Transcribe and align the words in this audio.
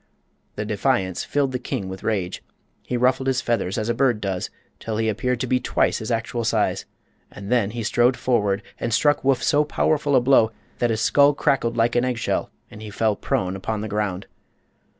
The 0.55 0.65
defiance 0.65 1.23
filled 1.23 1.51
the 1.51 1.59
king 1.59 1.87
with 1.87 2.01
rage. 2.01 2.41
He 2.81 2.97
ruffled 2.97 3.27
his 3.27 3.39
feathers 3.39 3.77
as 3.77 3.87
a 3.87 3.93
bird 3.93 4.19
does, 4.19 4.49
till 4.79 4.97
he 4.97 5.07
appeared 5.07 5.39
to 5.41 5.45
be 5.45 5.59
twice 5.59 5.99
his 5.99 6.09
actual 6.09 6.43
size, 6.43 6.85
and 7.29 7.51
then 7.51 7.69
he 7.69 7.83
strode 7.83 8.17
forward 8.17 8.63
and 8.79 8.91
struck 8.95 9.23
Woof 9.23 9.43
so 9.43 9.63
powerful 9.63 10.15
a 10.15 10.19
blow 10.19 10.53
that 10.79 10.89
his 10.89 11.01
skull 11.01 11.35
crackled 11.35 11.77
like 11.77 11.95
an 11.95 12.03
egg 12.03 12.17
shell 12.17 12.49
and 12.71 12.81
he 12.81 12.89
fell 12.89 13.15
prone 13.15 13.55
upon 13.55 13.81
the 13.81 13.87
ground. 13.87 14.25